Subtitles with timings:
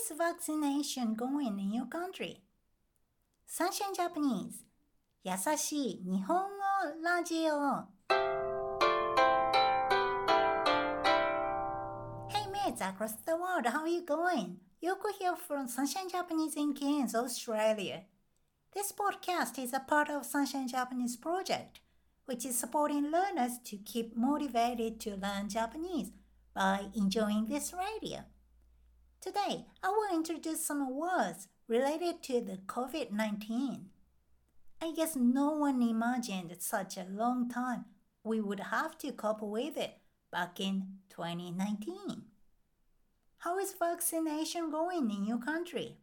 [0.00, 2.40] is vaccination going in your country?
[3.46, 4.64] Sunshine Japanese
[5.22, 6.44] 優しい日本語
[7.02, 7.86] ラジオ
[12.30, 14.56] Hey mates across the world, how are you going?
[14.82, 18.04] Yoko here from Sunshine Japanese in Cairns, Australia.
[18.72, 21.80] This podcast is a part of Sunshine Japanese project,
[22.24, 26.12] which is supporting learners to keep motivated to learn Japanese
[26.54, 28.24] by enjoying this radio.
[29.25, 33.87] Today, I will introduce some words related to the COVID 19.
[34.79, 37.85] I guess no one imagined such a long time
[38.23, 39.97] we would have to cope with it
[40.31, 42.25] back in 2019.
[43.39, 45.97] How is vaccination going in your country?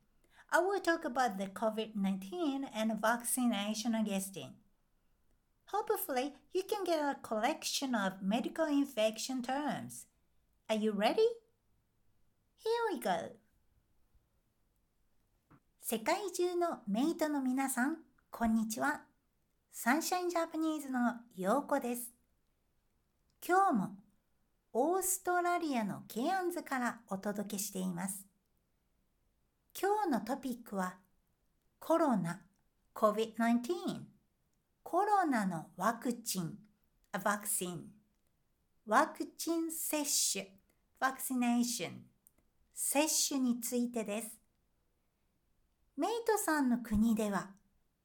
[0.51, 4.51] I will talk about the COVID 19 and vaccination against it.
[5.67, 10.07] Hopefully, you can get a collection of medical infection terms.
[10.69, 11.29] Are you ready?
[12.65, 13.11] Here we go!
[15.81, 17.97] 世界中のメイトの皆さん、
[18.31, 19.03] こんにちは。
[19.73, 22.13] サンシャインジャパニーズのようこです。
[23.45, 23.97] 今日も
[24.73, 28.25] オーストラリアのケアンズからお届けしています。
[29.77, 30.99] 今日のトピックは
[31.81, 32.43] コロナ
[32.95, 34.03] COVID-19
[34.85, 36.55] コロナのワクチン
[37.13, 37.81] a vaccine
[38.87, 40.55] ワクチン接種
[41.01, 42.12] vaccination
[42.75, 44.39] 接種についてです。
[45.97, 47.51] メイトさんの国では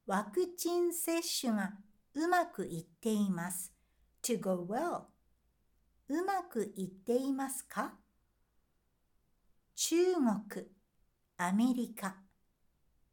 [0.06, 1.72] ワクチン接種が
[2.14, 3.72] うまくいっています。
[4.22, 5.02] to go well
[6.08, 7.94] うまくいっていますか？
[9.74, 10.66] 中国、
[11.36, 12.16] アメリカ、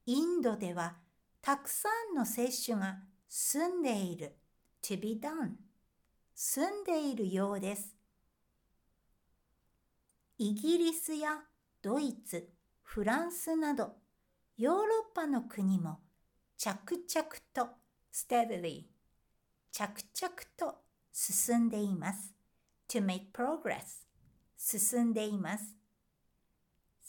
[0.05, 0.95] インドでは
[1.41, 2.97] たくさんの接種が
[3.29, 4.37] 済んでいる
[4.81, 5.51] to be done
[6.33, 7.94] 済んでいるようです。
[10.37, 11.43] イギリスや
[11.81, 12.49] ドイツ、
[12.83, 13.93] フランスなど
[14.57, 15.99] ヨーロッパの国も
[16.57, 17.69] 着々と
[18.13, 18.83] steadily
[19.71, 20.75] 着々と
[21.13, 22.33] 進んでいます。
[22.89, 24.05] to make progress
[24.57, 25.73] 進んでいます。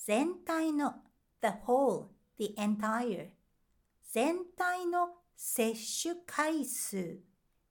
[0.04, 0.94] 全体の
[1.42, 2.06] the whole,
[2.38, 3.30] the entire
[4.12, 7.18] 全体の接種回数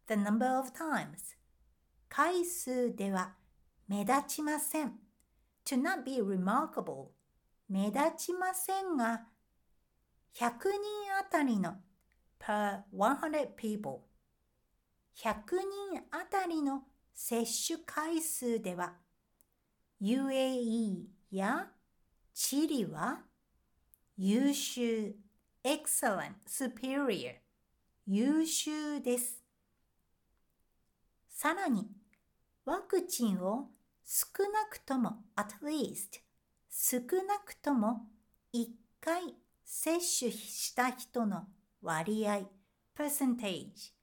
[0.07, 1.37] the number of times
[2.09, 3.35] 回数では
[3.87, 5.04] 目立ちません。
[5.65, 7.09] To not be remarkable
[7.67, 9.25] 目立ちませんが
[10.35, 10.51] 100人
[11.19, 11.75] あたりの
[12.39, 14.01] per 100 people
[15.17, 15.33] 100
[15.91, 16.83] 人あたりの
[17.13, 18.93] 接種回数では
[20.01, 21.67] UAE や
[22.33, 23.21] チリは
[24.17, 25.15] 優秀
[25.63, 27.35] excellent superior
[28.05, 29.41] 優秀です
[31.29, 31.87] さらに
[32.65, 33.69] ワクチンを
[34.05, 36.21] 少なくとも at least
[36.69, 38.07] 少なくとも
[38.53, 38.67] 1
[39.01, 41.47] 回接種した人の
[41.81, 42.41] 割合
[42.95, 43.93] percentage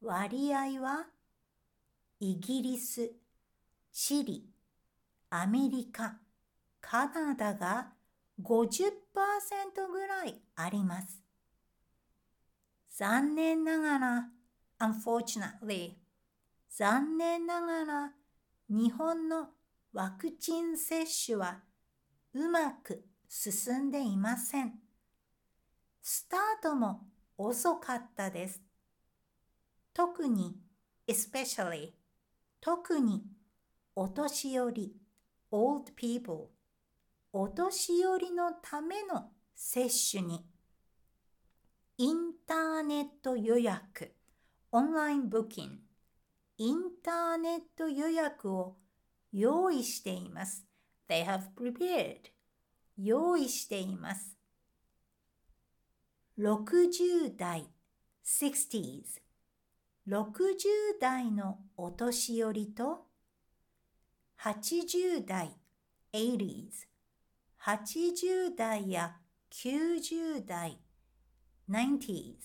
[0.00, 1.06] 割合は
[2.20, 3.12] イギリス、
[3.92, 4.44] チリ、
[5.30, 6.18] アメリカ、
[6.80, 7.92] カナダが
[8.42, 8.90] 50%
[9.90, 11.22] ぐらいあります。
[12.90, 14.28] 残念ながら、
[14.80, 15.94] unfortunately
[16.70, 18.12] 残念ながら
[18.70, 19.48] 日本の
[19.94, 21.60] ワクチン接種は
[22.34, 24.74] うまく進んでいません。
[26.02, 27.06] スタートも
[27.38, 28.62] 遅かったです。
[29.94, 30.56] 特に
[31.06, 31.92] especially
[32.60, 33.24] 特に
[33.96, 34.96] お年寄り
[35.50, 36.50] old people
[37.32, 40.44] お年寄りのための接種に
[41.96, 44.14] インターネット予約
[44.70, 45.87] オンラインブッキング
[46.58, 48.76] インターネット予約を
[49.32, 50.66] 用意しています。
[51.08, 52.32] They have prepared.
[52.96, 54.36] 用意しています。
[56.36, 57.68] 60代
[58.24, 59.20] 60s
[60.08, 60.54] 60
[61.00, 63.06] 代のお年寄りと
[64.40, 65.56] 80代
[66.12, 66.86] 80s
[67.64, 69.16] 80代や
[69.52, 70.78] 90代
[71.68, 72.36] 90s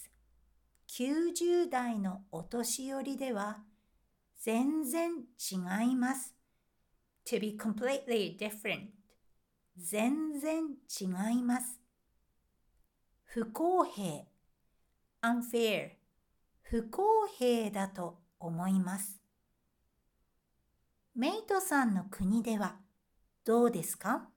[0.87, 3.59] 90代のお年寄りでは
[4.43, 5.55] 全然違
[5.89, 6.35] います。
[7.25, 8.89] to be completely different
[9.77, 10.65] 全然
[10.99, 11.05] 違
[11.39, 11.79] います。
[13.23, 14.25] 不公平
[15.21, 15.91] unfair
[16.61, 19.21] 不公平だと思います。
[21.15, 22.75] メイトさんの国では
[23.45, 24.27] どうですか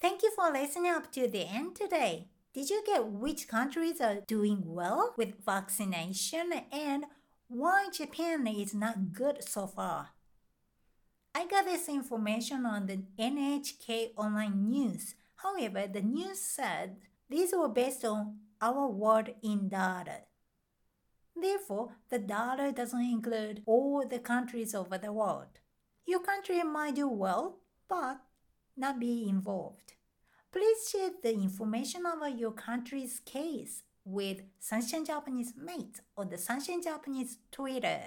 [0.00, 2.28] Thank you for listening up to the end today.
[2.54, 7.04] Did you get which countries are doing well with vaccination and
[7.46, 10.10] why Japan is not good so far?
[11.34, 15.14] I got this information on the NHK online news.
[15.36, 16.96] However, the news said
[17.28, 20.24] these were based on our world in dollar.
[21.36, 25.60] Therefore, the dollar doesn't include all the countries over the world.
[26.06, 27.58] Your country might do well,
[27.88, 28.20] but
[28.74, 29.92] not be involved.
[30.50, 36.82] Please share the information about your country's case with Sunshine Japanese Mate on the Sunshine
[36.82, 38.00] Japanese Twitter.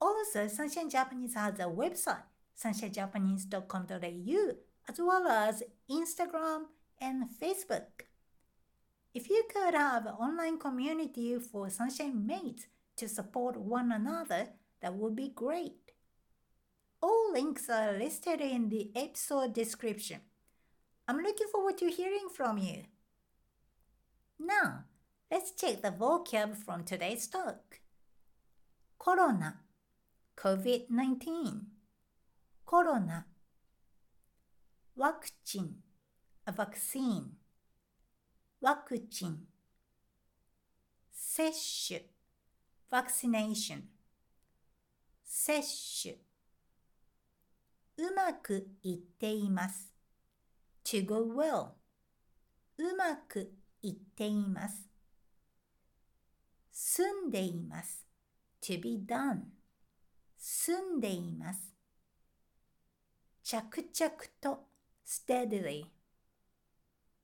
[0.00, 2.24] Also, Sunshine Japanese has a website,
[2.60, 4.52] sunshinejapanese.com.au,
[4.88, 6.64] as well as Instagram
[7.00, 8.06] and Facebook.
[9.14, 14.48] If you could have an online community for Sunshine Mates to support one another,
[14.82, 15.92] that would be great.
[17.00, 20.20] All links are listed in the episode description.
[21.07, 22.83] I'm looking forward to hearing from you.
[24.39, 24.85] Now,
[25.31, 27.79] let's check the vocab from today's talk.
[28.97, 29.59] Corona,
[30.37, 31.61] COVID-19,
[32.65, 33.25] Corona,
[34.95, 35.71] ワクチン
[36.45, 37.23] a vaccine
[38.61, 39.39] ワクチン
[41.11, 41.51] 接
[41.87, 42.01] 種
[42.91, 43.81] vaccination
[45.23, 45.63] 接
[46.03, 46.15] 種
[47.97, 49.91] うまくいっています
[50.88, 51.72] To go well
[52.78, 53.52] うまく
[53.82, 54.88] いっています
[56.72, 58.06] 住んでいます
[58.62, 59.42] to be done
[60.38, 61.74] 住んでいます
[63.42, 64.60] 着々と
[65.06, 65.84] steadily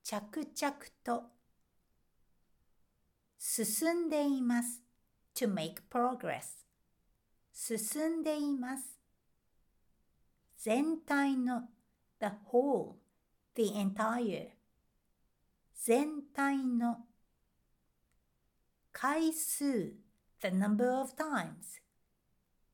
[0.03, 1.23] 着々と
[3.39, 4.83] 進んでいます
[5.35, 6.67] to make progress
[7.51, 9.01] 進んでいます
[10.59, 11.63] 全体の
[12.21, 13.04] the whole
[13.55, 14.51] the entire
[15.75, 17.07] 全体の
[18.93, 19.95] 回数
[20.41, 21.81] the number of times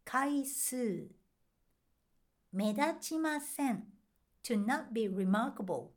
[0.04, 1.08] 回数
[2.52, 3.84] 目立ちません
[4.42, 5.90] to not be remarkable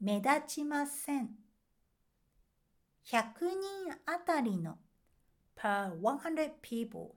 [0.00, 1.30] 目立ちません
[3.06, 4.78] 100人あたりの
[5.56, 7.14] per 100 people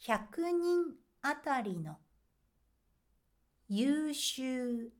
[0.00, 1.98] 100人あたりの
[3.68, 4.92] 優秀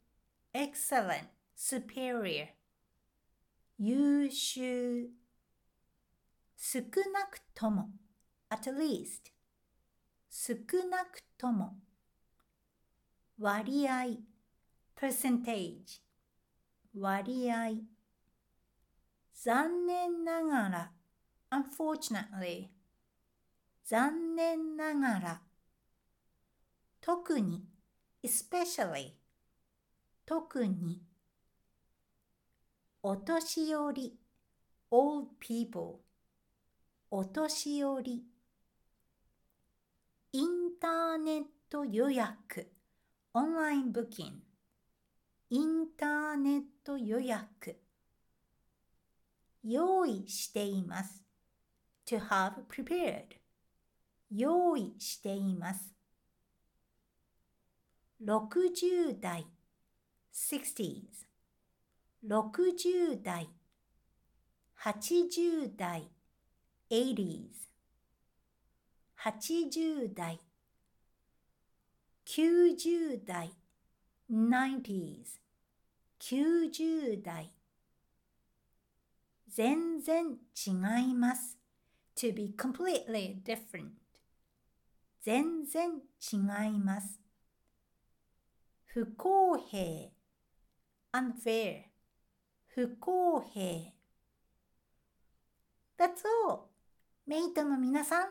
[0.65, 2.49] excellent superior
[3.79, 5.11] 優秀
[6.57, 6.81] 少
[7.13, 7.91] なくとも
[8.49, 9.33] at least
[10.31, 10.55] 少
[10.89, 11.77] なくとも
[13.39, 14.19] 割合
[14.97, 16.01] percentage
[16.99, 17.83] 割合
[19.35, 20.93] 残念ながら
[21.51, 22.69] unfortunately
[23.85, 25.43] 残念ながら
[27.03, 27.67] 特に
[28.23, 29.13] especially
[30.27, 31.03] 特に
[33.03, 34.19] お年寄り
[34.91, 36.01] old people
[37.11, 38.25] お年寄り
[40.33, 40.49] イン
[40.81, 42.73] ターネット予約
[43.35, 44.33] online booking
[45.51, 47.79] インターネット予約
[49.63, 51.23] 用意しています。
[52.07, 53.37] to have prepared
[54.31, 55.95] 用意しています。
[58.23, 59.47] 60代
[60.35, 61.29] 60s
[62.25, 63.49] 60代
[64.83, 66.11] 80代
[66.91, 67.69] 80s
[69.17, 70.41] 80代
[72.27, 73.53] 90代
[74.29, 75.39] 90s
[76.19, 77.53] 90代
[79.47, 81.57] 全然違います
[82.17, 83.93] to be completely different
[85.23, 87.21] 全然違います
[88.87, 90.14] 不公平
[91.15, 91.85] unfair
[92.67, 93.93] 不公平
[95.97, 96.69] That's all
[97.27, 98.29] メイトの皆さん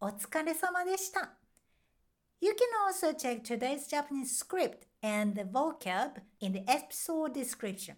[0.00, 1.36] お疲れ様でした
[2.40, 2.56] You can
[2.88, 7.94] also check today's Japanese script and the vocab in the episode description.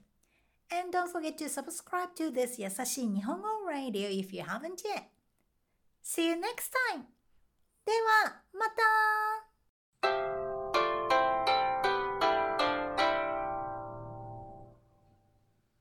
[0.70, 5.08] And don't forget to subscribe to this Yasashi Nihongo Radio if you haven't yet.
[6.02, 7.04] See you next time!
[7.86, 7.92] で
[8.24, 9.23] は、また